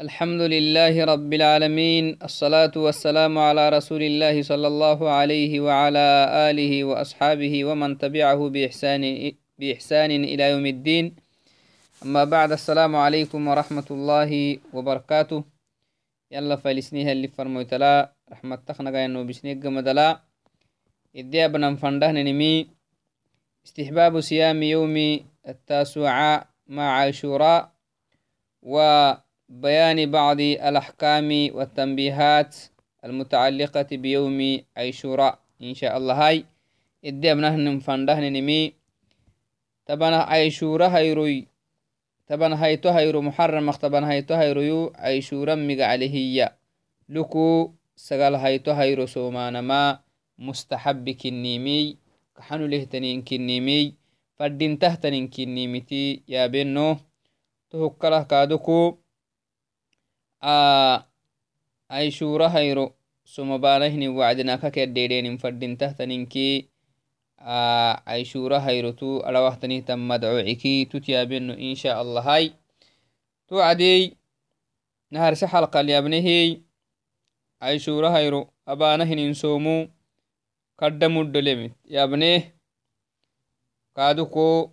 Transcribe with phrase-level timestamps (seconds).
[0.00, 6.08] الحمد لله رب العالمين الصلاة والسلام على رسول الله صلى الله عليه وعلى
[6.50, 9.02] آله وأصحابه ومن تبعه بإحسان,
[9.58, 11.14] بإحسان إلى يوم الدين
[12.02, 15.44] أما بعد السلام عليكم ورحمة الله وبركاته
[16.30, 20.20] يلا فلسنيها اللي فرموتلا رحمة تخنقا إنه بسنيق مدلا
[21.16, 21.70] إدي أبنا
[22.02, 22.66] نمي
[23.66, 24.96] استحباب صيام يوم
[25.48, 27.70] التاسوعاء مع عاشوراء
[28.62, 28.74] و
[29.48, 32.56] بيان بعض الأحكام والتنبيهات
[33.04, 36.44] المتعلقة بيوم عيشوراء إن شاء الله هاي
[37.04, 38.72] إدي أبنهن فندهن نمي
[39.86, 41.48] تبنا عيشورة هيروي
[42.26, 46.56] تبنا هيتو هيرو محرم تبنا هيتو هيرو عيشورا ميقع عليه
[47.08, 50.00] لكو سقال هيتو هيرو سومانا ما
[50.38, 51.96] مستحب كنيمي
[52.36, 53.94] كحنو لهتنين كنيمي
[54.36, 56.22] فردين تهتنين كنيمتي.
[56.28, 56.96] يا بنو
[57.70, 59.03] تهكله كادوكو.
[60.44, 62.92] Ay shura hayro
[63.24, 66.68] somabanahini wacdinaka keddedenin fadintahtaninki
[68.06, 72.52] ay shura hayrotu arawahtanihtan madcociki tutyabeno insha allahai
[73.48, 74.16] cadey
[75.10, 76.60] naharse xalqalyabnehey
[77.60, 79.88] ay shura hayro abanahinin somu
[80.76, 82.52] kadda muddolemit yabneh
[83.96, 84.72] kaduko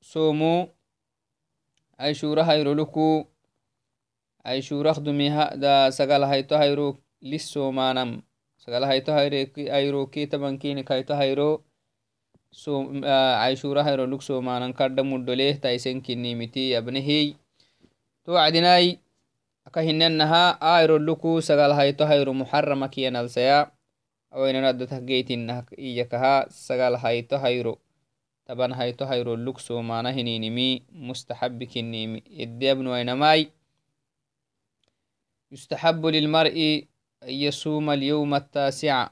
[0.00, 0.68] somu
[1.98, 3.33] ay shura hayroluku ay shurakdumiha da
[4.44, 6.88] aishurakhdumisagalahaytohairo
[7.30, 8.10] lissomanam
[8.64, 11.64] sagalahaytohaireki airoki tabankini kaytohairo
[13.44, 17.34] aishurahairo lugsomanan kadha muddoleh taisenkinimiti abnehiy
[18.24, 18.98] to acdinai
[19.68, 23.70] akahinanaha airo luku sagalahaytohairo muxarama kiyanalsaya
[24.34, 27.74] awainanadotah geytinah iyakaha sagalahaytohairo
[28.46, 33.42] tabanhaytohairo lugsomanahiniinimi mustaxabikinimi ede abnuwainamai
[35.54, 36.58] يستحب للمرء
[37.22, 39.10] أن يصوم اليوم التاسع.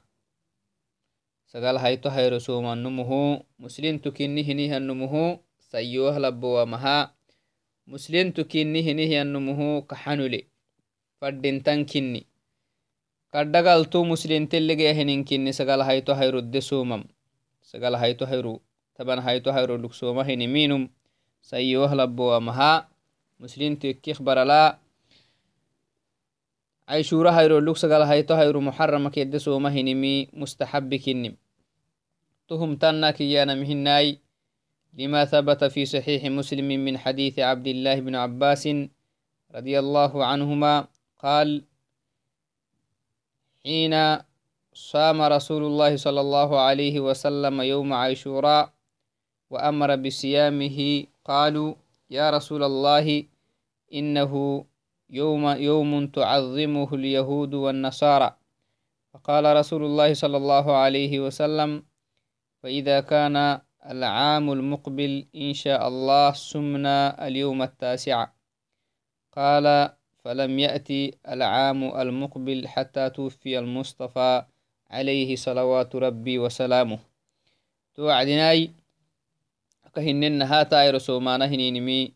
[1.46, 3.10] سقال هايتو هيرو صوم النمه.
[3.58, 5.14] مسلم تكنه نيه النمه.
[5.70, 7.14] سيوه لبوا مها
[7.86, 9.80] مسلم تكنه نيه النمه.
[9.80, 10.42] كحنولي.
[11.20, 12.26] فردين تنكني
[13.32, 17.04] كردقالتو مسلم تلقى هنين كني سقال هايتو هيرو دي صومم.
[17.62, 18.60] سقال هايتو هيرو
[18.94, 20.90] تبان هايتو هيرو لك صومه هني مينم
[21.42, 22.88] سيوه لبوا مها
[23.40, 24.81] مسلم تكيخ برلا
[26.92, 31.36] أي شورا هيرو لوك سقال هيتو هيرو محرم كيد سوما هنمي مستحب كنم.
[32.48, 34.18] تهم تنا كيانا مهناي
[34.98, 38.68] لما ثبت في صحيح مسلم من حديث عبد الله بن عباس
[39.54, 40.86] رضي الله عنهما
[41.18, 41.64] قال
[43.64, 43.94] حين
[44.72, 48.72] صام رسول الله صلى الله عليه وسلم يوم عاشوراء
[49.50, 51.74] وأمر بصيامه قالوا
[52.10, 53.24] يا رسول الله
[53.92, 54.64] إنه
[55.12, 58.36] يوم يوم تعظمه اليهود والنصارى.
[59.12, 61.82] فقال رسول الله صلى الله عليه وسلم
[62.62, 68.26] فإذا كان العام المقبل إن شاء الله سمنا اليوم التاسع.
[69.36, 69.92] قال
[70.24, 74.44] فلم يأتي العام المقبل حتى توفي المصطفى
[74.90, 76.98] عليه صلوات ربي وسلامه.
[77.94, 78.70] توعدناي
[79.94, 82.12] كهنن هاتا رسومانا هنينمي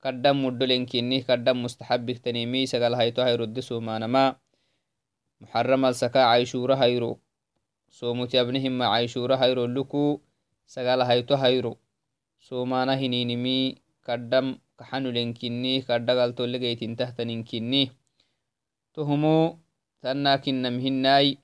[0.00, 4.40] kaddam muddolenkinnih kaddam mustaxabiktanimi sagal hayto hayrode somanama
[5.40, 7.20] muxaramal saka caishura hayro
[7.88, 10.20] somuti abnihima caishura hayro luku
[10.64, 11.76] sagal hayto hayro
[12.40, 17.92] somana hininimi kaddam kaxanulenkinnih kaddagaltolegeytintahtaninkinnih
[18.96, 19.60] tohumo
[20.00, 21.36] tannakinamhinai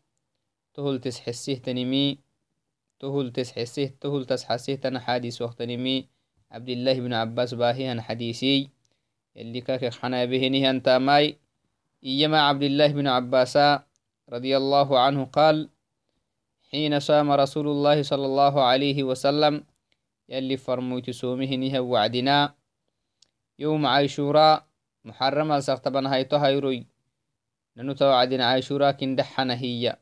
[0.73, 2.25] tohul tesxesihtanimi
[2.97, 6.09] tohul tesxesih tohul tasxasih tana xadis waqtanimi
[6.51, 8.71] عبد الله بن عباس باهيهن حديثي
[9.37, 11.39] اللي كاك حنا بهنهن تاماي
[12.05, 13.59] إيما عبد الله بن عباس
[14.29, 15.69] رضي الله عنه قال
[16.71, 19.65] حين صام رسول الله صلى الله عليه وسلم
[20.29, 22.55] يلي فرموت سومه وعدنا
[23.59, 24.67] يوم عاشوراء
[25.05, 26.87] محرم سختبن هايتو هايروي
[27.77, 29.97] ننو عدنا عاشوراء كندحنا هي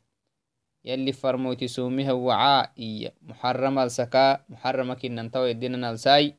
[0.85, 3.13] يلي فرموتي سوميها وعاء إيا.
[3.23, 6.35] محرم ألسكا محرم كنن تو يدينا الساي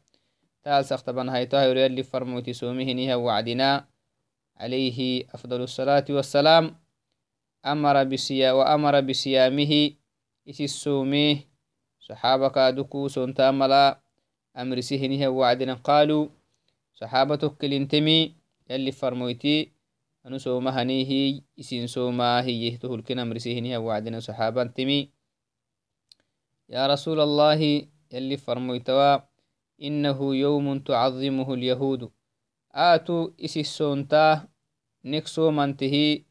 [0.64, 3.88] تال سختبن هايتو هيرو يلي سوميه نيها وعدنا.
[4.58, 6.76] عليه أفضل الصلاة والسلام.
[7.66, 9.92] أمر بسيا وأمر بصيامه
[10.50, 11.38] إسي السوميه
[12.00, 14.00] صحابك دكو سنتاملا.
[14.58, 16.28] أمر سهنها وعدنا قالوا.
[16.94, 18.36] صحابتك كلنتمي.
[18.70, 19.75] يلي فرموتي
[20.26, 25.14] anu somahanihi isin somahiyehtohulken amrisihiniha wacdina saxaaban timi
[26.68, 29.28] ya rasuul allahi yalli farmoytawa
[29.78, 32.08] inahu yowmun tucadimuhu lyahuudu
[32.74, 34.50] aatu isisontaa
[35.06, 36.26] نك سومنته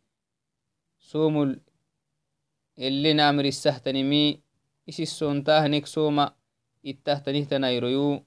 [0.99, 1.37] سوم
[2.79, 4.41] اللي نامر السهتنمي
[4.89, 6.35] إسي السونتاه نك سوما
[6.87, 8.25] إتهتنه تنايريو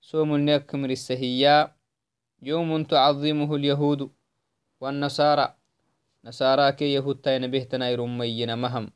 [0.00, 0.30] سوم
[4.86, 5.54] والنصارى
[6.24, 8.90] نصارى كي يهود تين به تناير مينا مهم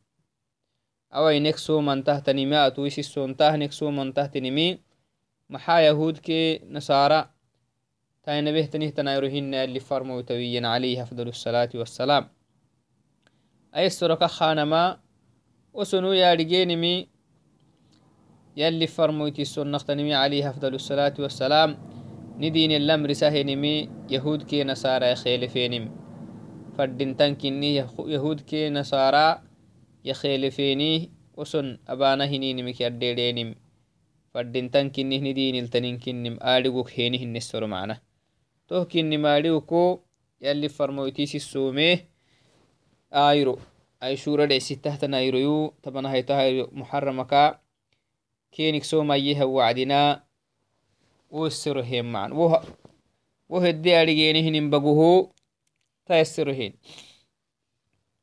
[1.15, 4.79] أوي نك سومن تهتنمي أتويس السونتاه نك سومن تهتنمي
[5.51, 7.31] محا يهود كي نصارى
[8.23, 12.29] تاين به تنه تنايرهن اللي فرموا تويين عليه أفضل الصلاة والسلام.
[13.77, 15.01] أي السرقة خانما
[15.73, 17.09] وسنو يارجينمي
[22.41, 25.91] يلي فرمويتي السنة عليه أفضل الصلاة والسلام ندين الأمر سهنمي يهود كي نصارى خيلفينم
[26.79, 29.43] فردين تنكني يهود كي نصارى
[30.05, 33.55] يخيلفيني وسن أبانا هنينمك يرديرينم
[34.35, 35.99] فردين تنكني ندين التنين
[36.43, 38.01] آلقوك هيني النسر معنا.
[51.31, 52.29] ويسرهين معا.
[52.29, 52.65] وه
[53.49, 55.33] وهدي أريجينهن بقوه
[56.07, 56.73] تيسرهين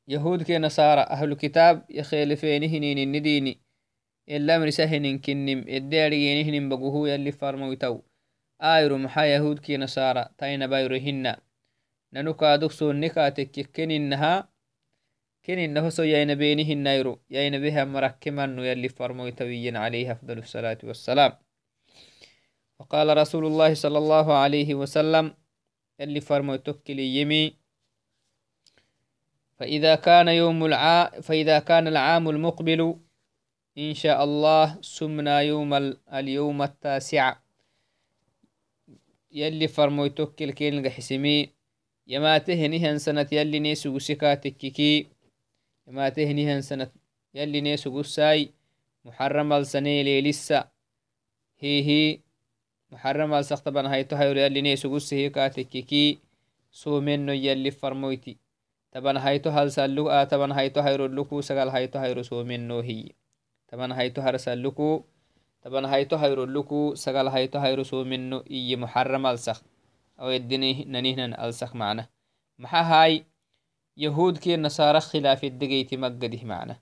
[0.07, 3.57] يهود كي نصارى أهل الكتاب يخيلفينهن النديني
[4.29, 5.65] إلا من سهن كنم.
[5.67, 7.99] إدي أريجينهن بقوه يلي فرمويتو
[8.61, 11.35] آيرو محا يهود كي نصارى تاين بايرهن
[12.13, 14.49] ننكا دكسو نكا تككن إنها
[15.45, 20.77] كن إنه سو يين بينه النيرو يين بها مركما يلي فرمو تويا عليه أفضل الصلاة
[20.83, 21.46] والسلام.
[22.79, 25.33] وقال رسول الله صلى الله عليه وسلم
[25.99, 27.55] يلي فرمو تكلي يمي.
[29.57, 31.09] فإذا كان يوم الع...
[31.21, 32.95] فإذا كان العام المقبل
[33.77, 35.97] إن شاء الله سمنا يوم ال...
[36.13, 37.35] اليوم التاسع.
[39.31, 41.49] يلي فرمو تكل كين حسمي.
[42.07, 45.07] يما تهني سنة يلي نيسو سكاتككي
[45.87, 46.91] يما تهني سنة
[47.33, 48.53] يلي نيسو قساي.
[49.05, 50.69] محرم السنة ليلسا.
[51.59, 52.26] هي هي.
[52.91, 56.19] محرم السختبان هايتو هايرو يلي نيسو قسه كاتككي
[56.71, 58.37] سو منو يلي فرمويتي
[58.97, 63.13] taban hayto halsallu a taban hayto hayrolluku sagal hayto hayro somenno hiy
[63.69, 65.05] taban hayto harsalluku
[65.61, 69.59] taban hayto hayrolluku sagal hayto hayro somenno iye muharram alsak
[70.17, 72.07] aw edini nanihnan alsak macna
[72.57, 73.13] maxa hay
[73.95, 76.79] yahudki nasara khilafedegeyti maggadih macna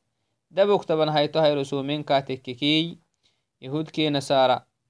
[0.48, 2.96] dabok taban hayto hayro somen katekkekiy
[3.60, 4.08] yahudki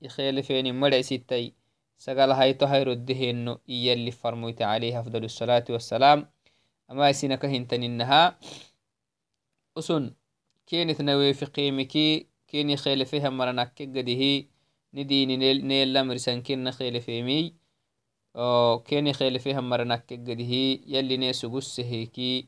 [0.02, 1.54] nasara ikhelefeni madhesittai
[1.98, 6.28] sagal hayto hayroddehenno iyalli farmoyte alayhi afdal الصلاة والسلام
[6.88, 8.38] ama isinaka hintaninaha
[9.76, 10.14] usun
[10.70, 14.48] kenitnawefi qimiki keni khelefeha maranakke gadihi
[14.94, 17.52] nidini nelamrisan kena khelefemiy
[18.86, 22.48] keni khelefeha maranakke gadihi yalli ne sugusseheki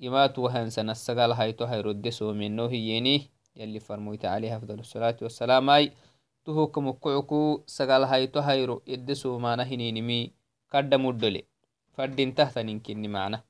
[0.00, 5.92] imatu wahansana sagal hayto hayrodde someno hiyeni yalli farmoyta alayhi afdal الصلاة والسلام ay
[6.44, 10.32] tuhuka mukucuku sagal hayto hayro edde somana hininimi
[10.68, 11.44] kadda muddole
[12.00, 13.42] فردين تهتنين كني معنا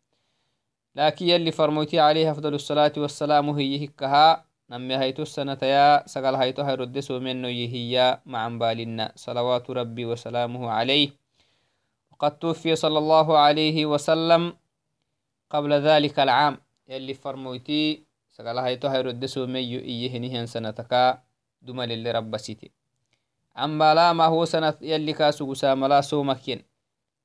[0.97, 6.62] لكن يلي فرموتي عليه أفضل الصلاة والسلام هي هكها نمي هيتو السنة يا سقال هيتو
[6.62, 11.11] هيردسو منو يهيا مع بالنا صلوات ربي وسلامه عليه.
[12.11, 14.57] وقد توفي صلى الله عليه وسلم
[15.50, 16.59] قبل ذلك العام.
[16.88, 18.02] يلي فرموتي
[21.62, 22.70] دمل اللي ربسيتي
[23.56, 26.64] عم لا ما هو سنة يلي كاسو ساملا سومكين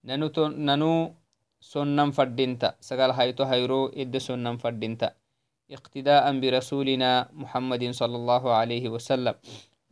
[0.06, 1.16] nanu
[1.58, 5.18] sonnan fadinta sagal hayto hayro idde sonnan fadinta
[5.66, 9.34] اقتداء برسولنا محمد صلى الله عليه وسلم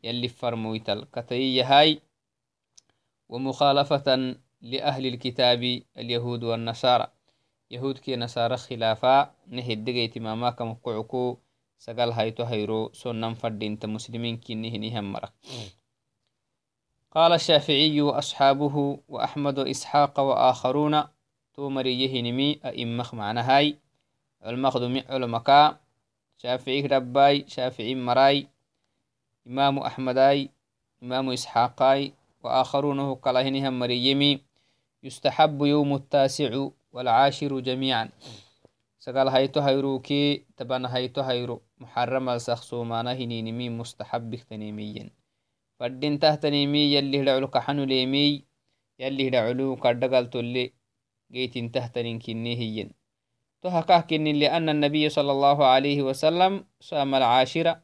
[0.06, 2.02] يلي فرمويتل كتي هاي
[3.30, 4.08] ومخالفة
[4.62, 5.62] لأهل الكتاب
[5.98, 7.08] اليهود والنصارى
[10.52, 11.38] كم قعكو
[11.78, 15.34] سقال هايتو هيرو سنن فردين مسلمين كي نهني همرك
[17.12, 21.04] قال الشافعي وأصحابه وأحمد وإسحاق وآخرون
[21.54, 23.78] تومري يهنمي أئمخ معنا هاي.
[24.42, 25.78] علمخدمي علمكا
[26.38, 28.48] شافعي رباي شافعي مراي
[29.48, 30.50] إمام أحمداي
[31.04, 32.14] إمام إسحاقاي
[32.44, 34.42] وآخرونه كلاهنهم مريمي.
[35.04, 38.10] يستحب يوم التاسع والعاشر جميعا.
[39.00, 45.10] سقال هايتو هيروكي تبان هايتو هيرو محرم السخصو مانا هنينمي مستحب تنيميين
[45.80, 48.46] فدين تهتنيمي يلي هدعلو كحنو ليمي
[49.00, 50.74] يلي هدعلو كردقال تولي
[51.32, 52.92] جيت تهتنين كني هين
[53.62, 57.84] تهكاه كني لأن النبي صلى الله عليه وسلم صام العاشرة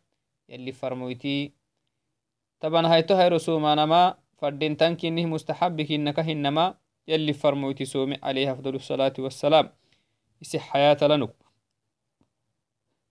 [0.50, 1.54] يلي فرمويتي.
[2.60, 6.78] طبعا هاي تهي رسومانا ما فدين تنكنه مستحب كنك هنما
[7.10, 9.70] يلي فرموتي سومي عليه أفضل الصلاة والسلام.
[10.42, 11.34] يسي حياة لنك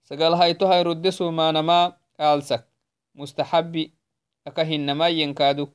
[0.05, 2.65] سقال هايتو هاي رد سوما نما آلسك
[3.15, 3.93] مستحبي
[4.47, 5.69] أكهنما ينكادو.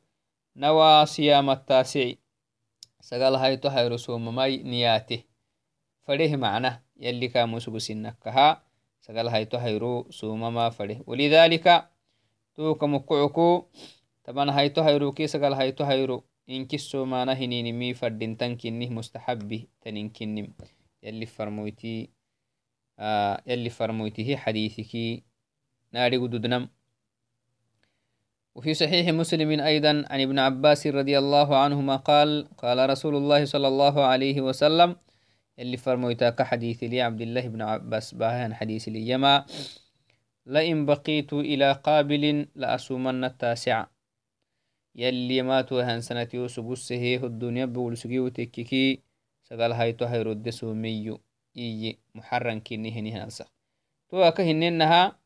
[0.55, 2.13] نوا صيام التاسع
[3.01, 5.23] سقال هايتو هاي رسوم ماي نياته
[6.05, 8.63] فده معنى يلي كاموسو سنكها
[9.01, 11.89] سقال هايتو هايرو سومما فده ولذلك
[12.55, 13.65] توك مكعكو
[14.23, 20.47] طبعا هايتو هايرو كي سقال هايتو هايرو إنك السومانا هنينمي فردين تنكنه مستحبي تنكنم
[21.03, 22.09] يلي فرمويتي
[22.99, 25.23] آه يلي فرمويته حديثك
[25.91, 26.69] ناري قدودنم.
[28.55, 33.67] وفي صحيح مسلم أيضا عن ابن عباس رضي الله عنهما قال قال رسول الله صلى
[33.67, 34.95] الله عليه وسلم
[35.59, 39.09] اللي فرمويتاك حديث لي عبد الله بن عباس باهن حديث لي.
[39.09, 39.45] يما
[40.45, 43.92] لئن بقيت إلى قابل لأصومن التاسع.
[47.65, 48.99] بقول سجيو تككي
[49.43, 51.19] سقال هايتو هيرد سوميو
[51.57, 53.51] إيي محرن كيني هني هنسخ
[54.09, 55.23] تو أكهننها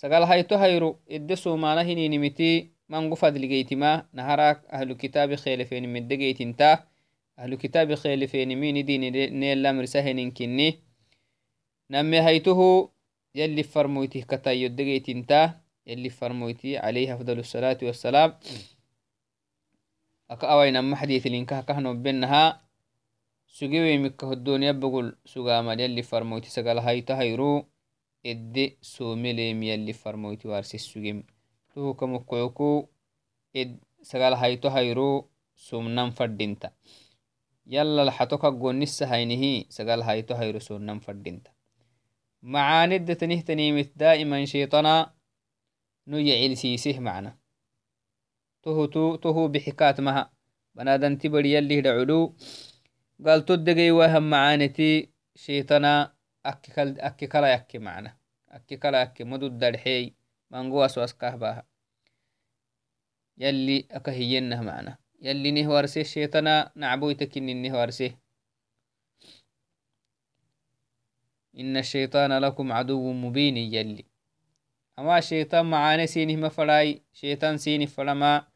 [0.00, 6.88] sagal hayto hayro edde somana hininimiti mangu fadligeytima naharak ahlu kitabi khelefenimedegeytinta
[7.36, 10.80] ahlu kitabi khelefenimini dininelamrisa heninkinni
[11.92, 12.88] name haytohu
[13.34, 18.30] yalli farmoytih katayodegeytinta yalli farmoyti alayhi afdal الصلاة والسلام
[20.30, 22.62] aka awainama xadiitilinkah kahnobenaha
[23.56, 27.66] sugewemikka hoddooniya bogol sugamal yalli farmoyti sagal hayto hayro
[28.22, 31.18] edde soomeleem yalli farmoyti waarsisugem
[31.74, 32.86] tuhuka mokoyoku
[33.60, 33.70] ed
[34.10, 35.08] sagal hayto hayro
[35.54, 36.70] somnan fadinta
[37.66, 41.50] yallal xatoka gonisa haynihi sagal hayto hayro somnan fadinta
[42.42, 44.94] macaanedde tanihtanimit daa'iman sheitana
[46.06, 47.39] no yecilsiiseh macna
[48.62, 50.30] tohu bixikaat maha
[50.74, 52.34] banadanti bari yallih dhacudu
[53.20, 56.12] galtodegey wahan macaaneti sheitana
[56.44, 58.10] akki kala yakke macna
[58.56, 60.14] akki kala yakke madud darxeey
[60.50, 61.00] mangowaso
[61.42, 61.62] baha
[63.36, 68.08] yalli aka hiyenah macna yalli nih warse sheetana nacboytakini nih warse
[71.58, 74.04] إن الشيطان لكم عدو مبين يلي
[74.98, 78.46] أما شيطان معاني سينه ما فلاي شيطان سينه فلما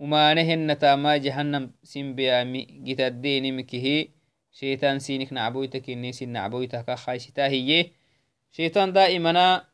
[0.00, 4.08] ومانهن تاما جهنم سين بيامي جت الدين مكهي.
[4.52, 7.90] شيطان سينك نعبويتك النيس نعبويتك خايشتا هي
[8.52, 9.64] شيطان دائما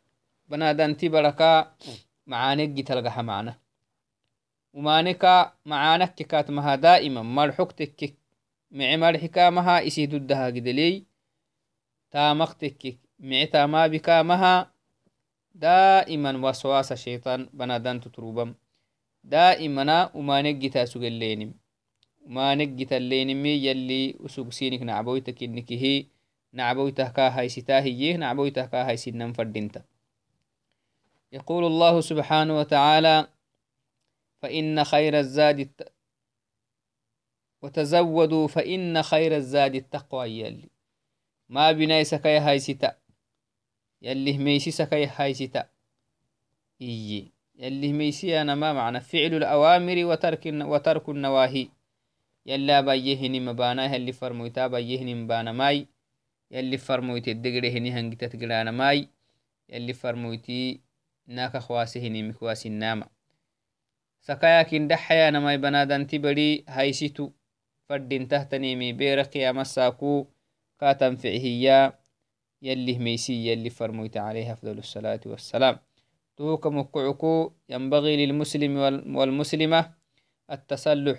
[0.48, 1.74] بنادنتي بركا
[2.26, 3.58] معانك جتلقها معنا.
[4.72, 7.22] ومانك معانك كات مها دائما.
[7.22, 8.14] مرحكتك
[8.70, 11.06] مع مرحكا مها إسي ددها قدلي.
[19.30, 21.54] تامقتك مع تاما بكا مها دائما وسواس الشيطان بنادنت تروبم دائما ومانك جتا سجلينم
[22.26, 26.06] ما نجت اللينمي يلي أسوكسينك نعبويتك إنك هي
[26.52, 29.82] نعبويته كا هاي ستاهيه نعبويته كا هاي سنن فردنت
[31.32, 33.28] يقول الله سبحانه وتعالى
[34.42, 35.92] فإن خير الزاد الت...
[37.62, 40.70] وتزودوا فإن خير الزاد التقوى يلي.
[41.48, 42.96] ما بناي سكاي هاي ستا
[44.02, 45.68] يلي ميسي سكاي هاي ستا
[46.80, 49.00] إيي يلي ميسي أنا ما معنى.
[49.00, 51.68] فعل الأوامر وترك وترك النواهي.
[52.46, 55.86] يلا بايهني مبانا يلي فرمويتا بايهني مبانا ماي.
[56.50, 59.08] يلي فرمويتي الدقري هني هنجتا تقرانا ماي.
[59.68, 60.80] يلي فرمويتي
[61.26, 63.08] ناكا خواسهني مكواسي الناما.
[64.20, 67.30] سكاياكين دحيانا ماي بنادان تبري هايسيتو.
[67.88, 70.26] فردين تهتنيمي بيرك يا مساكو
[70.80, 71.98] كاتم فعهيا.
[72.62, 75.78] يلي ميسي يلي فرمويت عليه أفضل الصلاة والسلام.
[76.36, 78.76] توك مكعكو ينبغي للمسلم
[79.16, 79.80] والمسلمة
[80.50, 81.18] التسلح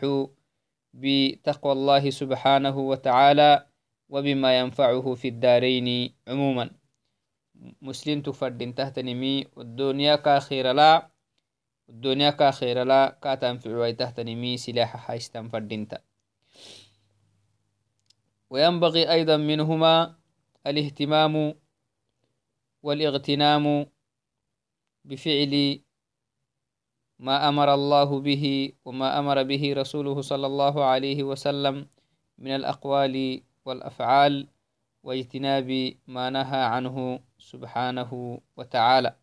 [0.94, 3.66] بتقوى الله سبحانه وتعالى
[4.10, 6.70] وبما ينفعه في الدارين عموما.
[7.82, 11.10] مسلم تفردين تحت نمي والدنيا كاخير لا
[11.90, 16.00] الدنيا كاخير لا كاتنفع تحت نمي سلاح حايستن فردينتا
[18.50, 20.16] وينبغي أيضا منهما
[20.68, 21.54] الاهتمام
[22.84, 23.86] والإغتنام
[25.08, 25.80] بفعل
[27.20, 31.88] ما أمر الله به وما أمر به رسوله صلى الله عليه وسلم
[32.38, 34.48] من الأقوال والأفعال
[35.04, 35.70] واجتناب
[36.08, 38.12] ما نهى عنه سبحانه
[38.58, 39.16] وتعالى.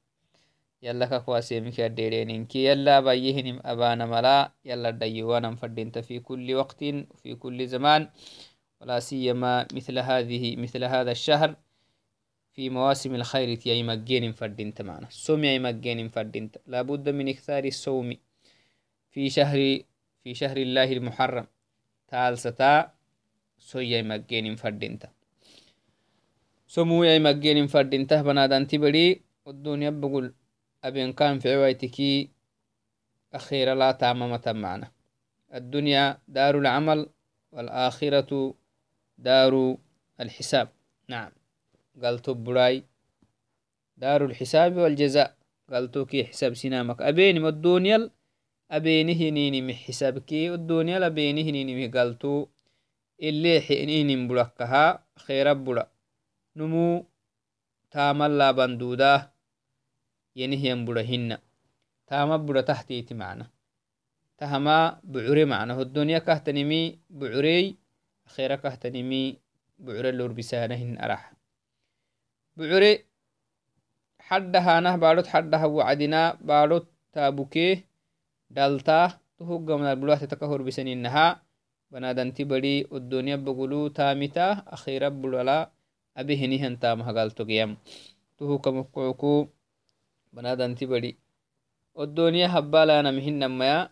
[0.83, 7.67] يلا كواسيمك الديرينك يلا بيهنم أبانا ملا يلا ديوانا فردنت في كل وقت وفي كل
[7.67, 8.09] زمان
[8.81, 11.57] ولا سيما مثل هذه مثل هذا الشهر.
[12.55, 15.09] في مواسم الخير تي مجين فردينت معنا.
[15.39, 18.17] مجين فردينت لابد من إكثار الصوم
[19.11, 19.59] في شهر
[20.25, 21.47] في شهر الله المحرم.
[22.15, 22.95] taalsata
[23.59, 25.11] soyyai maggenin fadinta
[26.69, 29.07] somuyai maggenin fadintah banadanti badi
[29.45, 30.35] الدنيا بقول
[30.85, 32.31] أبين كان في عوايتكي
[33.35, 34.89] أخيرا لا تاممة معنا.
[35.55, 37.11] الدنيا دار العمل
[37.53, 38.55] والآخرة
[39.19, 39.77] دار
[40.21, 40.69] الحساب.
[41.09, 41.33] نعم.
[42.03, 42.85] قلت براي.
[43.97, 45.37] دار الحساب والجزاء.
[45.73, 48.11] قلتو كي حساب سنامك أبيني الدنيا
[48.71, 52.47] أبينه نيني من حسابك الدنيا أبينه نيني من قلتو
[53.23, 55.89] اللي حينين بلقها خير بلا
[56.57, 57.05] نمو
[57.91, 59.33] تامل لا بندوده
[60.37, 61.39] ينهيا بلهن
[62.07, 63.51] تاما بلا تحتيتي معنا.
[64.39, 65.83] تهما بعري معنا.
[65.83, 67.77] الدنيا كهتنمي بعري
[68.27, 69.39] أخيرا كهتنمي
[69.79, 71.34] بعري اللوربسانهن أرح
[72.57, 73.05] بعري
[74.21, 77.85] حدها نه بارد حدها وعدنا بارد تابوكيه
[78.51, 81.43] دالتا تهوغ من البلوات تكهر بسنينها
[81.91, 84.47] بنادنتي بدي الدنيا بقولو تامتا
[84.77, 85.71] أخيرا بلولا
[86.17, 87.77] أبهنهن تامها قالتو قيام
[88.39, 89.49] تهو كمقعكو
[90.33, 91.19] بنادنتي بدي
[91.99, 93.91] الدنيا هبالا نمهنميا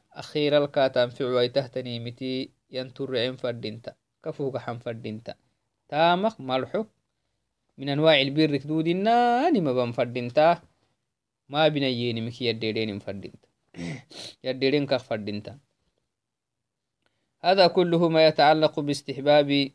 [7.83, 10.63] من أنواع البر كدودنا نما بنفردينتا
[11.49, 13.49] ما بنييني مكي يديرين فردينتا
[14.47, 15.59] يديرين كخ فردينتا
[17.43, 19.71] هذا كله ما يتعلق باستحباب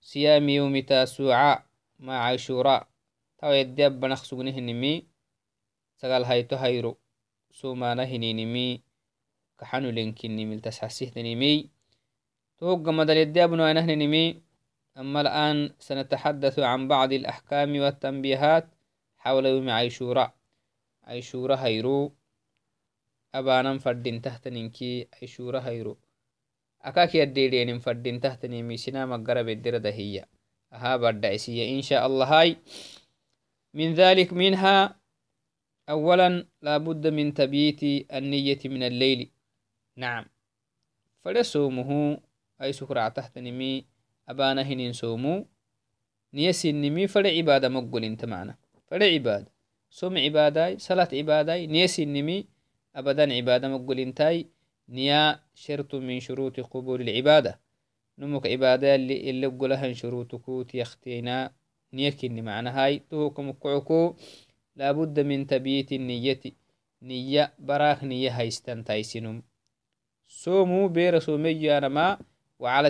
[0.00, 1.66] صيام يوم تاسوعاء
[1.98, 2.86] مع عاشوراء.
[3.38, 5.06] تو يدب بنخسقنه نمي.
[5.96, 6.96] سقال هايتو هايرو.
[7.52, 8.80] سومانا هنينمي
[9.58, 11.70] كحنو لنكنمي التسحسيهنمي
[12.58, 14.47] توقع مدل يدابنو أنهنمي
[14.98, 18.66] أما الآن سنتحدث عن بعض الأحكام والتنبيهات
[19.18, 20.34] حول يوم عيشورا
[21.04, 22.12] عيشورا هيرو.
[23.34, 25.98] أبانا فردين تحت ننكي عيشورا هيرو.
[26.82, 30.24] أكاك يديرين فردين تحت نمي سنا مقرب الدردة هي
[30.72, 32.56] أها بردعسية إن شاء الله هاي.
[33.74, 35.00] من ذلك منها
[35.88, 37.82] أولا لابد من تبييت
[38.12, 39.30] النية من الليل.
[39.96, 40.26] نعم.
[41.24, 42.20] فلسومه
[42.62, 43.38] أي سكرع تحت
[44.28, 45.46] أبانا هنين سومو.
[46.34, 48.54] نيسي نمي فلا عبادة مقل انت معنا
[48.86, 49.52] فلا عبادة
[49.90, 52.46] سوم عبادة صلاة عبادة نيسي نمي
[52.96, 54.46] أبدا عبادة مقل انتاي
[54.88, 57.60] نيا شرط من شروط قبول العبادة.
[58.18, 61.52] نمك عبادة اللي اللي قلها شروط كوت يختينا
[61.92, 62.98] نيكني معنا هاي.
[63.10, 64.14] توكم كعكو.
[64.76, 66.40] لابد من تبييت النية
[67.02, 68.48] نية براك نية
[68.86, 69.42] تايسنم
[70.28, 72.18] سومو بير سومي أنا ما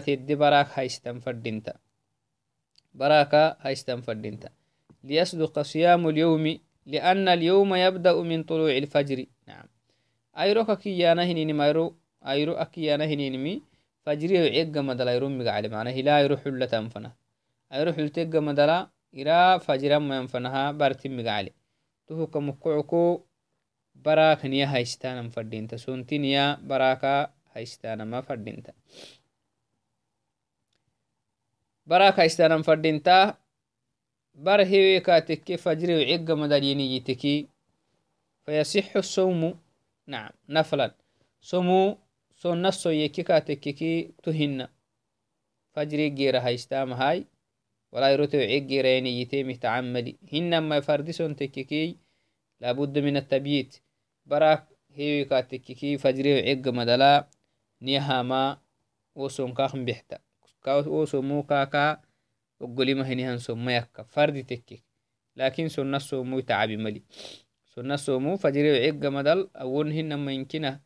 [0.06, 1.74] تدي براك هايستان فردينتا
[2.94, 4.48] براكا هايستان فردينتا
[5.04, 9.26] ليصدق صيام اليوم لأن اليوم يبدأ من طلوع الفجر.
[9.48, 9.66] نعم.
[10.38, 11.94] أيرو كيانا هنيني مايرو
[12.26, 13.62] أيرو أكيانا هنيني مي
[14.04, 15.90] فجري وعيق مدلا يرو مقعلي معنا.
[15.90, 17.12] هلا يرو حلة تنفنا.
[17.72, 21.52] أيرو حلتيق مدلا إرا فجرا ما ينفنها بارتي مقعلي.
[22.08, 23.20] tuhuka mukucuku
[23.92, 29.17] barak niya haistanam fadinta sonti niya baraka haistanama fadinta baraka
[31.88, 33.38] haistanam fadinta
[34.34, 37.48] bar heweka tekke fajri wiciga madaliyiniyiteki
[38.44, 39.58] fayasixu الصوم
[40.06, 40.94] نعم نفلا
[41.40, 41.98] صومو
[42.36, 44.68] صون نصو يكيكا تككي تهنا
[45.72, 47.26] فجري جيرا هايستام هاي
[47.92, 51.96] ولا يروتو عيق ريني يتيمي تعملي هنما فردسون تككي
[52.60, 53.16] لابد من
[60.66, 62.94] التبييت براك هيوي كاتككي فجري عيق مدلا نيهاما وسون كاخم بحتا وسو مو كاكا وقولي
[62.94, 64.82] ما هنيهن سوم يكا فرد تكك
[65.36, 67.02] لكن سنة سومو تعبي ملي
[67.64, 70.80] سنة سومو فجري عيق مدل أول هنما يمكنه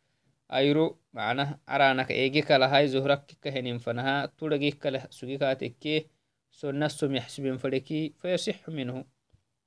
[0.53, 6.13] ayro macnah aranak ege kala hay zohrak kikahenin fanaha turagih kala sugikatekke
[6.53, 9.05] سنة سم يحسبين فلكي فيصح منه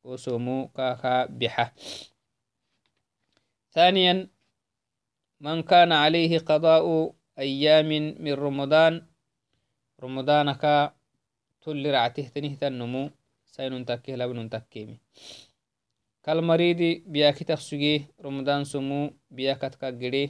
[0.03, 1.73] وسمو كاكا بحة
[3.71, 4.29] ثانيا
[5.39, 7.89] من كان عليه قضاء أيام
[8.19, 9.07] من رمضان
[10.03, 10.93] رمضانك
[11.61, 13.09] تل رعته تنه تنمو
[13.45, 14.97] سين تكيه لبن تكيمي
[16.23, 20.25] كالمريض بياكي تخسجي رمضان سمو بياكت كجري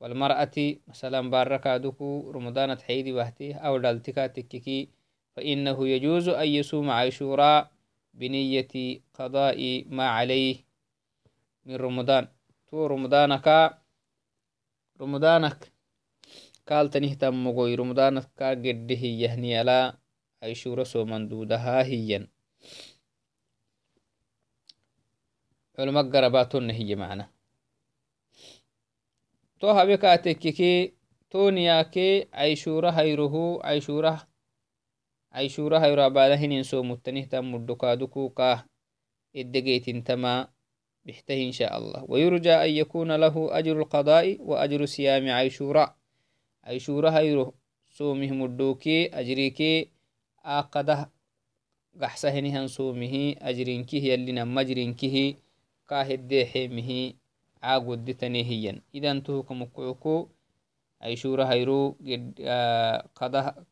[0.00, 0.56] والمرأة
[0.88, 4.88] مثلا باركا دوكو رمضان تحيدي وحتي أو دالتكا تككي
[5.36, 7.70] فإنه يجوز أن يصوم عاشوراء
[8.14, 10.56] بنية قضاء ما عليه
[11.66, 12.28] من رمضان.
[12.68, 13.78] تو رمضانك
[15.00, 15.72] رمضانك
[16.70, 19.98] kaltanihtammogoy romdanafka gedde hiyyahniyala
[20.38, 22.30] ashura soman dudaha hiyyan
[25.74, 27.24] culma garabatonna hiyya macna
[29.58, 30.94] to habe kaatekkeke
[31.28, 34.26] toniyake ashura hayrohu ashura
[35.30, 38.64] ashura hayro abada hinin somuttanihtamuddo kaadukuka
[39.34, 40.48] edegeytintama
[41.04, 45.98] bixtah insha allah wayurja an yakuna lahu ajru lqada'i wa ajru siyaami ashura
[46.64, 47.54] عيشورا هيرو
[47.90, 49.90] سومه مدوكي أجريكي
[50.44, 51.10] آقده
[52.02, 55.34] قحسهنهن سومه أجرينكه يلي نمجرينكه
[55.88, 57.12] كاهد حيمه
[57.62, 60.28] عاقود تنهيا إذا انتهكم كعكو
[61.02, 61.96] عيشورا هيرو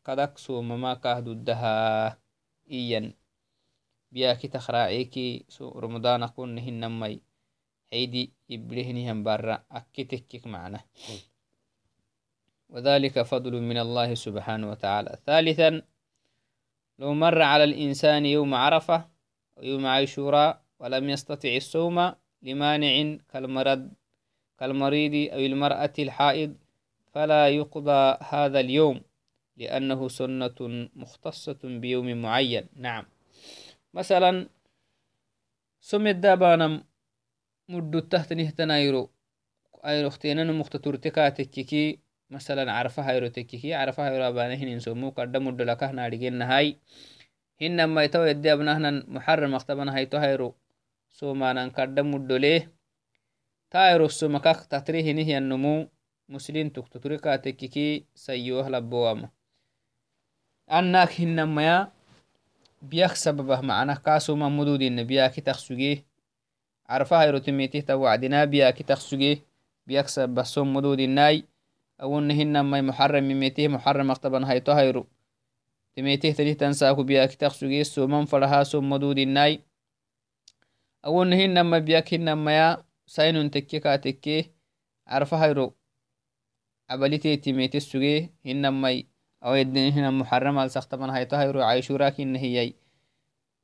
[0.05, 2.17] قدك سومما كاهدودها
[2.71, 3.13] إيا
[4.11, 7.21] بياكي تخراعيكي سو رمضان أكون نهنمي
[7.93, 10.81] عيدي إبلهنهم برا أكتكك معنا
[12.69, 15.17] وذلك فضل من الله سبحانه وتعالى.
[15.25, 15.81] ثالثا
[16.99, 19.05] لو مر على الإنسان يوم عرفة
[19.57, 23.91] ويوم عاشوراء ولم يستطع الصوم لمانع كالمرض
[24.59, 26.55] كالمريض أو المرأة الحائض
[27.13, 29.01] فلا يقضى هذا اليوم
[29.57, 32.65] لأنه سنة مختصة بيوم معين.
[32.75, 33.05] نعم.
[33.93, 34.49] مثلا
[35.81, 36.83] سمد دابانا
[37.69, 39.09] مدو تحت نهتنا أيرو
[39.85, 45.91] ايرو اختينا مختتورتكا تككي مثلا عرفها ايرو تككي عرفها ايرو ابانهن انسومو قد مدو لكه
[45.91, 46.77] نارجين هاي
[47.61, 50.55] هنما يتو يدي ابنهن محرم اختبنا هايتو هايرو
[51.09, 52.71] سومانا قد مدو ليه.
[53.71, 55.87] تايرو سومكاك تطريه نهي النمو
[56.29, 59.29] مسلين تكتتوركا تككي سيوه لبوام
[60.71, 61.91] أنك هنما يا
[62.79, 66.07] biyak sababah macnah kaasoma mududina biyaki taksuge
[66.87, 69.43] carfahairo timitihta wacdina biyaki taksuge
[69.83, 71.43] biyak sababah som mududinai
[72.01, 75.07] أونهن ما محرم من ميته محرم أقتبا هاي تهيرو
[75.95, 79.59] تميته تنه تنساكو بياك تخشو جيسو من فرها سو مدود الناي
[81.05, 84.51] أونهن ما بياك هن ما يا ساينون تكيكا تكي
[85.07, 85.75] عرف هيرو
[86.89, 89.03] عبالتي تميته سوغي هن ما
[89.43, 92.73] أو يدن هن محرم على سختبا هاي تهيرو عايشو راكين هيي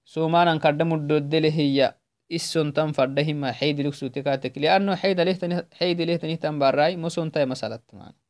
[0.06, 1.94] سو ما ننكردمو الدودل هيي
[2.30, 8.25] isun tan fadahima xeidi lugsutikatek lianno xeida lehtani tan barai mosuntai masalatmana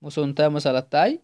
[0.00, 1.20] musontai masalattai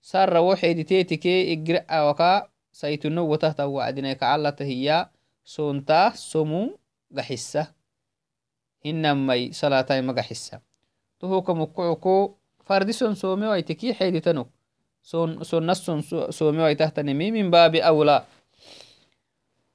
[0.00, 5.08] sarrawo xeyditeetike igir awaka saytuno watahta wacdinai kacalata hiya
[5.44, 6.76] sonta somu
[7.16, 7.72] gaxisa
[8.84, 10.60] hinamai salatai magaxisa
[11.18, 14.48] tohuka mukucuko fardison somewaiteki xeyditanok
[15.48, 18.26] sonnason somewaitahtanimi min baabi awla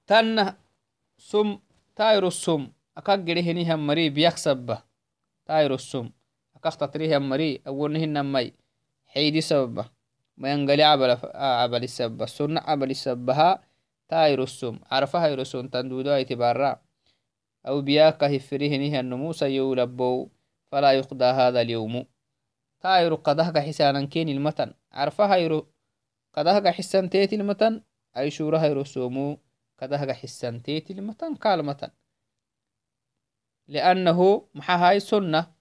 [0.05, 0.57] tanna
[1.17, 1.57] sum
[1.95, 4.81] tayrosum akak gedehenihan mari biyak sabba
[5.45, 6.09] tayrosum
[6.59, 8.51] akak tatrihan mari awonihinamai
[9.15, 9.87] xeydi sababa
[10.35, 13.63] mayangali cabali sabba sonna cabali sabbaha
[14.11, 16.83] tayrosum carfahayroson tandudo aitibara
[17.67, 20.29] أو بياك هفريهنه النموس يولبو
[20.71, 22.05] فلا يقضى هذا اليوم.
[22.79, 24.73] تايرو قدهك حسانا كين المتن.
[24.91, 25.67] عرفها يرو
[26.33, 27.83] قدهك حسان تيت المتن.
[28.17, 29.37] أي شورها يرو سومو
[29.81, 31.35] قدهك حسان تيت المتن.
[31.35, 31.89] كالمتن
[33.67, 35.58] لأنه محاهاي سنة.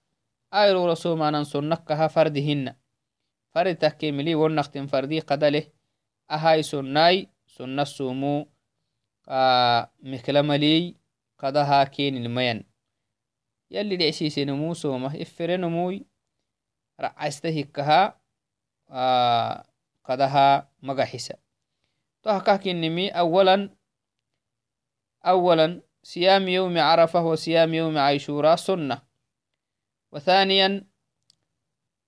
[0.53, 2.75] كها فردهن
[3.51, 5.71] فرد تحكيملي ونختم فردي قدله.
[6.31, 8.47] أهاي سناي سنة سومو.
[9.27, 10.95] آه مكلملي
[11.37, 12.63] قدها كين المين.
[13.71, 15.21] يلي دعسيسي نمو سومة.
[15.21, 16.05] إفر نموي.
[17.01, 18.21] رعستهكها
[18.89, 19.63] آه
[20.05, 21.35] قدها مقحسة
[22.23, 23.69] تهكاكنمي أولا.
[25.25, 29.08] أولا صيام يوم عرفة وصيام يوم عاشوراء سنة.
[30.11, 30.85] وثانيا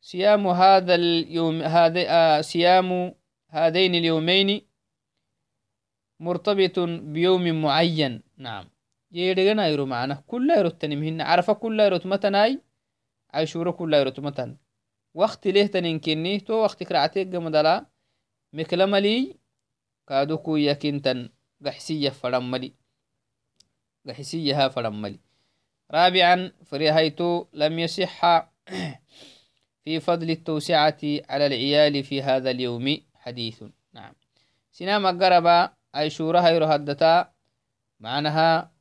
[0.01, 3.13] صيام هذا اليوم هذا آه صيام
[3.49, 4.67] هذين اليومين
[6.19, 6.79] مرتبط
[7.13, 8.23] بيوم معين.
[8.37, 8.69] نعم.
[9.11, 10.23] يدغنا يرو معنا.
[10.27, 11.21] كل يرو تنمهن.
[11.21, 12.61] عرفة كل يرو متناي
[13.33, 14.57] عاشوراء كل يرو متن.
[15.13, 17.85] وقت ليه تنكني تو وقت كرعتك جمدلا
[18.53, 19.39] مكلملي
[20.07, 21.29] كادوكو يكنتن.
[21.65, 22.73] قحسية فرملي.
[24.07, 25.19] قحسيها فرملي.
[25.91, 28.21] رابعا فريهيتو لم يصح
[29.83, 32.97] في فضل التوسعة على العيال في هذا اليوم.
[33.15, 33.63] حديث.
[33.93, 34.13] نعم.
[34.71, 37.31] سنام قربا أي شورها يرهدتا
[37.99, 38.71] معناها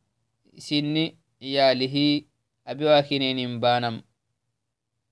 [0.59, 2.23] سن عياله
[2.67, 4.03] أبي واكنين بانم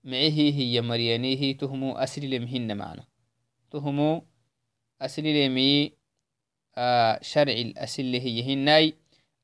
[0.05, 3.05] معه هي مريانيه تهمو أسلي لمهن معنا
[3.71, 4.25] تهمو
[5.01, 5.93] أسلي لمي
[6.77, 8.95] آه شرع الأسل هي هناي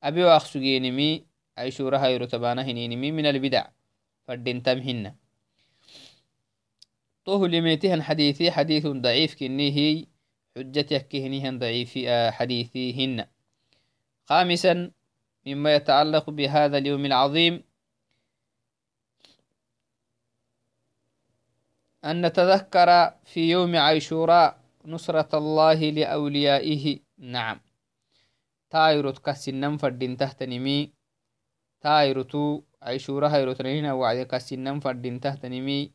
[0.02, 3.66] أبي وأخسجينمي يرتبانا هنينمي من البدع
[4.28, 5.14] فردين تمهن
[7.24, 10.04] طه لميتهن حديثي حديث ضعيف كنيه
[10.56, 13.26] حجتك كهنيهن ضعيف آه حديثيهن
[14.24, 14.90] خامسا
[15.46, 17.64] مما يتعلق بهذا اليوم العظيم
[22.04, 27.00] أن نتذكر في يوم عاشوراء نصرة الله لأوليائه.
[27.18, 27.60] نعم.
[28.70, 30.92] تايروت كسنن فردين تحت نمي
[31.85, 35.92] تايروتو عاشوراء هيروتنين وعد كسنن فردين تحت نمي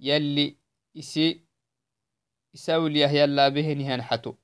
[0.00, 0.56] يلي
[0.98, 1.44] إسي
[2.54, 4.34] إساوليه يلا به نهنحتو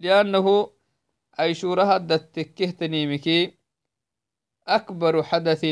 [0.00, 0.46] لأنه
[1.38, 3.58] عاشوراء هدت تكه تنيمكي
[4.68, 5.66] أكبر حدث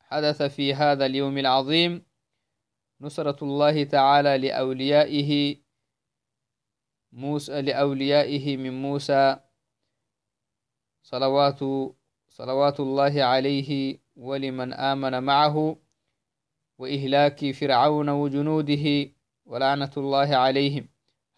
[0.00, 2.06] حدث في هذا اليوم العظيم.
[3.00, 5.56] نصرة الله تعالى لأوليائه.
[7.12, 9.40] موسى لأوليائه من موسى
[11.02, 11.60] صلوات
[12.34, 15.76] صلوات الله عليه ولمن آمن معه
[16.78, 18.86] وإهلاك فرعون وجنوده
[19.46, 20.88] ولعنة الله عليهم.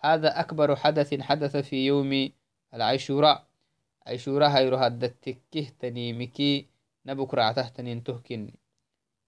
[0.01, 2.33] هذا أكبر حدث حدث في يوم
[2.75, 3.47] العاشوراء.
[4.07, 6.67] عاشوراء هيرها الدتكه تنيمكي
[7.07, 8.51] نبك رعته تنين تهكن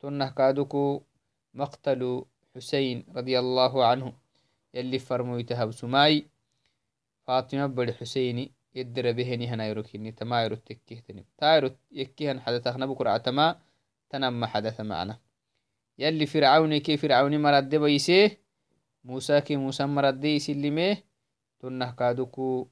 [0.01, 1.03] تنه كادوكو
[1.55, 2.25] مقتل
[2.57, 4.13] حسين رضي الله عنه.
[4.75, 6.27] يلي فرمويتها بسماي.
[7.27, 13.01] فاطمة بڑ حسيني يدر بهني هنا يروكيني تما يرو تكيه تنم تايرو يكيهن حدث نبك
[13.01, 13.61] رعتما
[14.11, 15.19] تنم حدث معنا.
[15.99, 18.41] يلي فرعوني كي فرعوني مرد بيسيه
[19.05, 21.05] موسى كي موسى مرد يسلميه
[21.61, 22.69] تنه كادوكو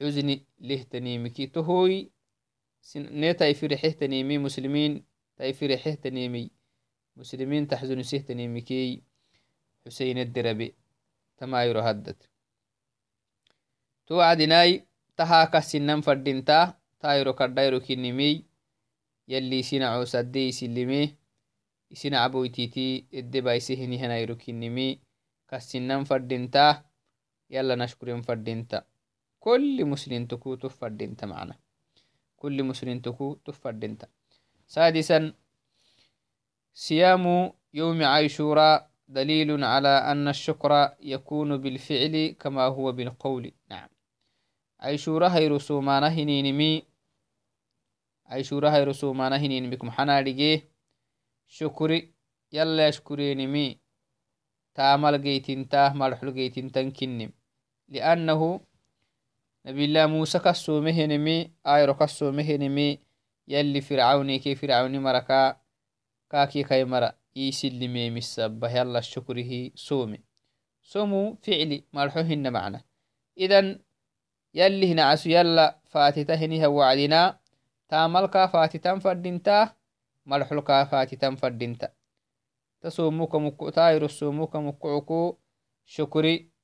[0.00, 2.14] حزني له تنيمكي تهوي
[2.94, 5.04] ne taifirexehtanimi muslimin
[5.36, 6.50] taifirexehtanimi
[7.16, 9.02] muslimin taxzunisehtanimikey
[9.82, 10.66] xuseynederabe
[11.38, 12.20] tamayro haddat
[14.06, 14.72] to wacdinai
[15.16, 16.58] tahakasinan fadinta
[17.02, 18.36] tayro kadhairo kinimiy
[19.32, 21.00] yalli isina cosadde isilime
[21.94, 24.88] isina caboytiti eddebaisehinihanayro kinimi
[25.50, 26.84] kasinan fadinta
[27.48, 28.78] yala nashkuren fadinta
[29.44, 31.54] kolli muslimtukutu fadinta macna
[32.44, 34.04] كل مسلم تكو تفردنت
[34.66, 35.32] سادسا
[36.74, 37.24] صيام
[37.74, 43.88] يوم عاشوراء دليل على أن الشكر يكون بالفعل كما هو بالقول نعم
[44.84, 45.30] عاشوراء
[48.74, 50.68] هي رسومانه هنينمكم حنارجيه
[51.48, 52.12] شكري
[52.52, 53.78] يلا يشكرينمي
[54.74, 57.30] تامل جيتنتا مرحل جيتنتن كنم
[57.88, 58.60] لأنه
[59.64, 63.00] nabilah musa kassomehenemi ayro kassomehenemi
[63.48, 65.56] yalli fircauni ke fircauni maraka
[66.28, 70.20] kaki kai mara isilimemisabbah yala shukrihi some
[70.84, 72.84] somu ficli marxo hina macna
[73.36, 73.80] idan
[74.54, 77.20] yalli hinacasu yala fatita hiniha wacdina
[77.90, 79.74] taamalka fatitan fadinta
[80.24, 81.90] marxolka fatitan fadinta
[82.80, 85.20] ta somuka muku taayro somuka mukucuku
[85.84, 86.54] shukri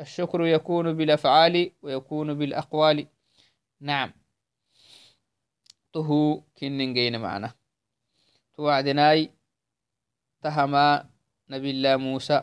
[0.00, 3.06] الشكر يكون بالأفعال ويكون بالأقوال
[3.80, 4.12] نعم
[5.92, 7.54] تهو كنن جين معنا
[8.56, 9.30] توعدناي
[10.42, 11.08] تهما
[11.50, 12.42] نبي الله موسى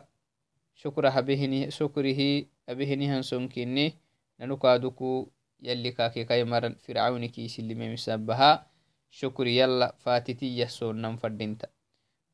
[0.76, 3.98] شكرها بهني شكره أبهني هنسون كني
[4.40, 5.30] ننكادوكو
[5.62, 8.68] يلي كاكي كايمر فرعون كيس اللي ممسبها
[9.12, 11.70] شكر يلا فاتتي يسون ننفردنت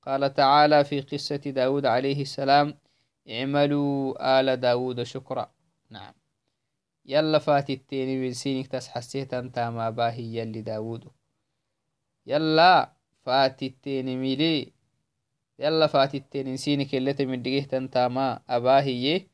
[0.06, 2.78] قال تعالى في قصة داود عليه السلام
[3.30, 5.52] اعملوا آل داود شكرا
[5.90, 6.14] نعم
[7.06, 11.12] يلا فات التيني بنسينك تسحسيت أنت ما باهي يلي داود
[12.26, 12.94] يلا
[13.26, 14.74] فات التيني ميلي
[15.60, 19.28] يلا فات التيني نسينك اللي تمدقيه أنت ما أباهي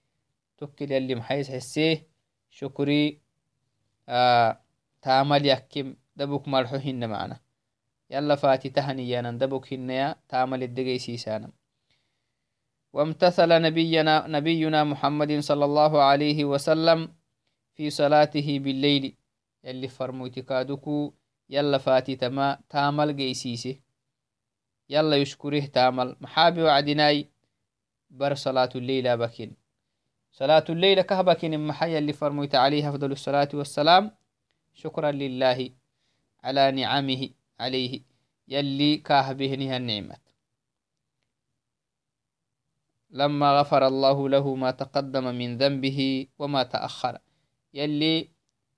[0.57, 2.07] تكل يلي محيس حسيه
[4.09, 4.61] آه
[5.01, 7.39] تامل يكيم دبك مرحوهن معنا.
[8.09, 11.51] يلا فاتي تهنيانا دبك هنيا تامل الدقي سيسانا.
[12.93, 17.15] وامتثل نبينا نبينا محمد صلى الله عليه وسلم
[17.73, 19.15] في صلاته بالليل.
[19.63, 21.13] يلي فرموتكادكو
[21.49, 23.81] يلا فاتي تما تامل جيسيسي
[24.89, 27.29] يلا يشكره تامل محابي وعدناي
[28.09, 29.64] بر صلاة الليل بكين.
[30.35, 34.11] صلاة الليل كهبكين محيا اللي فرموت عليه أفضل الصلاة والسلام.
[34.73, 35.69] شكرا لله
[36.43, 38.01] على نعمه عليه.
[38.47, 40.15] يلي كاهبهنها النعمة.
[43.09, 47.17] لما غفر الله له ما تقدم من ذنبه وما تأخر.
[47.73, 48.29] يلي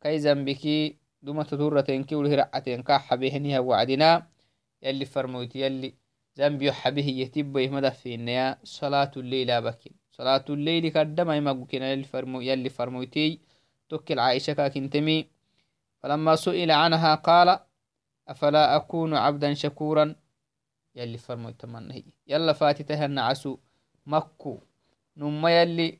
[0.02, 4.28] كي ذنبك دوما تدورتين كي وله رعتين كاح بهنها وعدنا.
[4.82, 5.93] يلي فرموت يلي
[6.38, 9.97] ذنبي حبه يتب يهمد في النيا صلاة الليل بكين.
[10.18, 13.40] صلاة الليل كدما يمقكين يلي فرمو يلي فرموتي
[13.90, 15.28] تكل عائشة كاكنتمي
[16.00, 17.60] فلما سئل عنها قال
[18.28, 20.16] أفلا أكون عبدا شكورا؟
[20.96, 23.58] يلي فرموت تمنهي يلا فاتتها النعسو
[24.08, 24.64] makku
[25.20, 26.00] numa yalli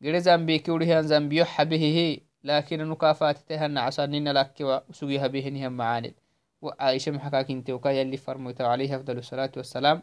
[0.00, 6.14] gere zambiki urihan zambiyo habihihi lakin anuka fatitehanna casanina lakkiwa usugi habihinihan macaanid
[6.62, 10.02] وعائشة محكاكين توكا يلي فرموتا عليه أفضل الصلاة والسلام.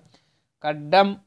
[0.64, 1.18] قدم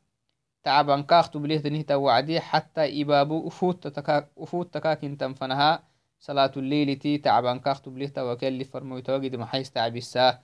[9.00, 10.40] توجد محيس تعب الساه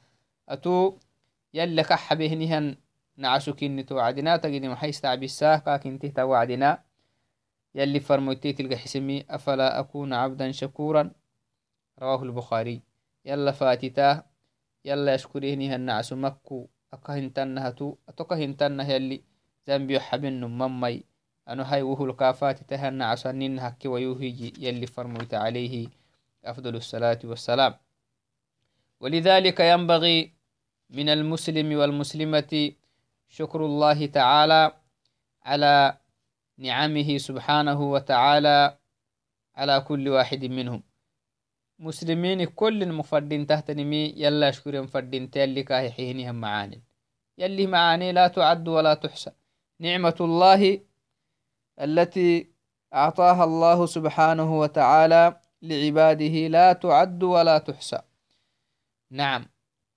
[0.48, 0.98] أتو
[1.54, 2.76] يلا كحبه نهن
[3.16, 6.88] نعسو كني توعدنا تجد محيس تعب الساه كاك انتي توعدنا
[7.74, 9.24] يلي فرمويتي تلقى حسمي.
[9.30, 11.10] أفلا أكون عبدا شكورا؟
[11.98, 12.82] رواه البخاري.
[13.24, 14.22] يلا فاتتا.
[14.84, 16.68] يلا يشكريني هالنعس مكو.
[16.92, 19.22] أكهنتنها تو أتكهنتنها يلي
[19.98, 21.02] حبن ممي
[21.48, 25.88] أنو هاي وهو الكافات تهنى عسنين هكي ويوهي يلي فرموت عليه
[26.44, 27.74] أفضل الصلاة والسلام
[29.00, 30.32] ولذلك ينبغي
[30.90, 32.72] من المسلم والمسلمة
[33.28, 34.72] شكر الله تعالى
[35.42, 35.98] على
[36.58, 38.78] نعمه سبحانه وتعالى
[39.56, 40.82] على كل واحد منهم
[41.78, 46.82] مسلمين كل مفردين تحت نمي يلا شكر مفردين تالي كاهي حينهم معاني
[47.38, 49.30] يلي معاني لا تعد ولا تحصى
[49.80, 50.80] نعمة الله
[51.80, 52.50] التي
[52.94, 57.98] أعطاها الله سبحانه وتعالى لعباده لا تعد ولا تحصى.
[59.10, 59.46] نعم.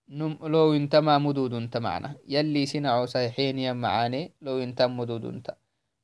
[0.09, 2.15] نم لو انتما مدود انت معنا.
[2.27, 5.55] يلي سنعو صحيحين يا معاني لو أنتم مدود انت.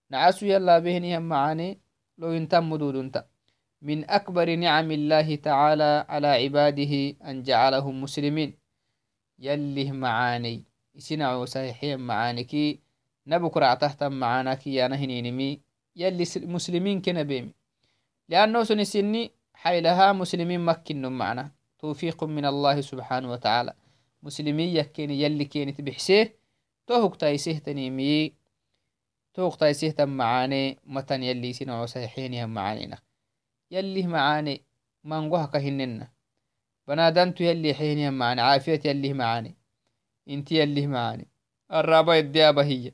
[0.09, 1.79] نعسو يلا بهن يا معاني
[2.17, 3.25] لو أنتم مدود انت.
[3.81, 6.93] من أكبر نعم الله تعالى على عباده
[7.29, 8.57] أن جعلهم مسلمين.
[9.39, 10.63] يلي معاني.
[10.97, 12.43] سنعو صحيحين معاني
[13.27, 15.59] نبك رعتهتم معانا كيانا هنينمي
[15.95, 17.53] يلي مسلمين كنا بيمي
[18.29, 21.51] لأنه سنسني حيلها مسلمين مكن معنا.
[21.79, 23.73] توفيق من الله سبحانه وتعالى.
[24.23, 26.35] مسلمين يكين يلي كين تبحسيه
[26.87, 28.33] توهق تايسيه تنيمي
[29.33, 32.97] توهق تايسيه تم معاني متن يلي سنعو صحيحين هم معانينا.
[33.71, 34.61] يلي معاني
[35.03, 36.07] منقوها كهننا.
[36.87, 39.55] بنادنتو يلي حين معاني عافية يلي معاني.
[40.29, 41.27] انت يلي معاني.
[41.71, 42.91] الرابع الديابة هي.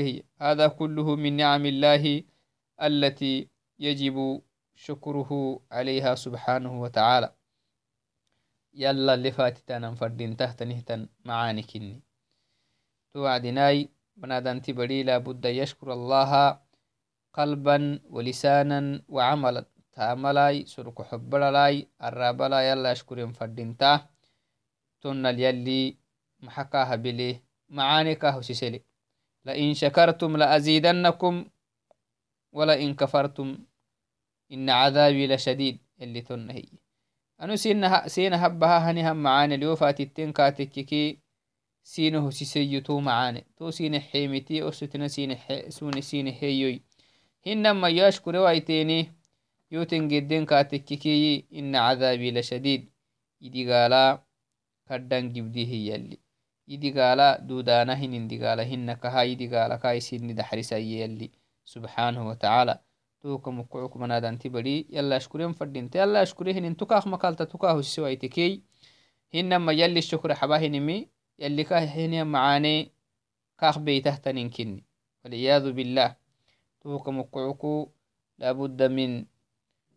[0.00, 2.22] هي هذا كله من نعم الله
[2.82, 4.42] التي يجب
[4.74, 7.34] شكره عليها سبحانه وتعالى.
[8.74, 12.02] يلا اللي فاتتنا فردين تحت نهتا معاني كني.
[13.14, 16.60] توعدناي بنادنتي بدي لابد يشكر الله
[17.32, 19.64] قلبا ولسانا وعملا.
[19.96, 24.08] Taamalai surku xobbaralai arabala yala ashkuren fadinta
[25.00, 25.96] tonnal yalli
[26.44, 27.28] maxa kahabile
[27.68, 28.78] macaani kahusisele
[29.44, 31.44] lain shakartum laazidannakum
[32.52, 33.56] walain kafartum
[34.48, 36.78] ina cadaabi lashadid yalli tonna hiye
[37.38, 37.58] anu
[38.08, 41.18] sina habbaha hanihan macaane liyofatitten katekkiki
[41.82, 45.08] sina husiseyyo to macaane to sine xeemiti osotina
[46.02, 46.78] sine heyoy
[47.44, 49.15] hinamayo ashkurewaiteni yoten
[49.70, 52.88] gedden kaatekkikiyi ina cadaabi lashadiid
[53.40, 54.22] idigaala
[54.88, 56.18] kaddan gibdihi yalli
[56.66, 61.30] idigaala dudaana hinin digaala hinakaha idigaala kaisini daxrisaye yalli
[61.64, 62.78] subxaanahu watacaala
[63.20, 68.62] tuka mukucukmanadanti badi yala ashkuren fadinta yala ashkure hinin tukaak makalta tukaa husisewaitekey
[69.34, 72.90] hinama yalli shukre xaba hinimi yalli ka hiniya macaane
[73.56, 74.84] kaak beytahtaninkinni
[75.24, 76.14] walciyadu billah
[76.82, 77.92] tuka mukucuku
[78.38, 79.26] labudda min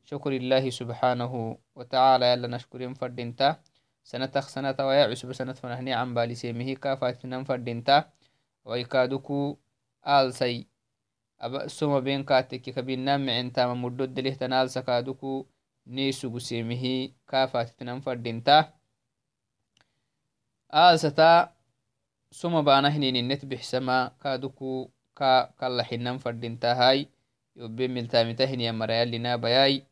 [0.10, 1.34] شكر الله سبحانه
[1.78, 2.26] وتعالى.
[2.34, 3.62] يلا نشكرين فردينتا.
[4.04, 8.10] سنتخ سنة ويا عسب سنة فنهني عن بالي سيمه كافات نم فردينتا.
[8.65, 9.58] ويكادوكو
[10.08, 10.65] آل سي.
[11.41, 13.67] أبا سوما بين كاتك كبين نام عنتا.
[13.69, 15.45] ممدود دليه تنال سكادوكو
[15.88, 18.74] نيسو سيمه كافات نم فردينتا.
[20.74, 21.54] آل ستا.
[22.32, 24.12] سوما بانا هنين النت بحسما.
[24.22, 27.08] كادوكو كا كلا حنم فردينتا هاي.
[27.56, 29.86] يوبين ملتامتهن يا مريال لنا بياي.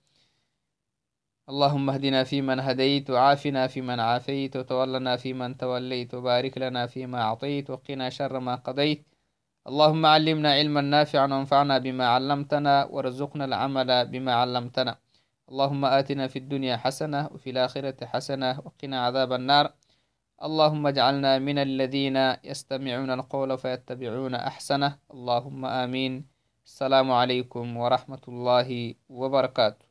[1.51, 8.09] اللهم اهدنا فيمن هديت وعافنا فيمن عافيت وتولنا فيمن توليت وبارك لنا فيما أعطيت وقنا
[8.09, 9.05] شر ما قضيت.
[9.67, 14.95] اللهم علمنا علما نافعا وانفعنا بما علمتنا وارزقنا العمل بما علمتنا.
[15.49, 19.73] اللهم آتنا في الدنيا حسنة وفي الآخرة حسنة وقنا عذاب النار.
[20.43, 24.97] اللهم اجعلنا من الذين يستمعون القول فيتبعون أحسنه.
[25.13, 26.13] اللهم آمين.
[26.65, 29.86] السلام عليكم ورحمة الله وبركاته.